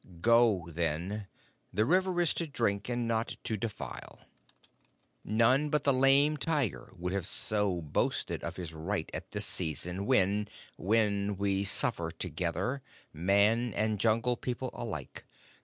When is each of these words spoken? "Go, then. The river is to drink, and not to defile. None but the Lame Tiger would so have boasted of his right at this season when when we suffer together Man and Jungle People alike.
"Go, 0.19 0.67
then. 0.71 1.27
The 1.71 1.85
river 1.85 2.19
is 2.21 2.33
to 2.33 2.47
drink, 2.47 2.89
and 2.89 3.07
not 3.07 3.37
to 3.43 3.55
defile. 3.55 4.21
None 5.23 5.69
but 5.69 5.83
the 5.83 5.93
Lame 5.93 6.37
Tiger 6.37 6.91
would 6.97 7.13
so 7.23 7.75
have 7.75 7.93
boasted 7.93 8.43
of 8.43 8.55
his 8.55 8.73
right 8.73 9.11
at 9.13 9.29
this 9.29 9.45
season 9.45 10.07
when 10.07 10.47
when 10.75 11.37
we 11.37 11.63
suffer 11.63 12.09
together 12.09 12.81
Man 13.13 13.75
and 13.75 13.99
Jungle 13.99 14.37
People 14.37 14.71
alike. 14.73 15.23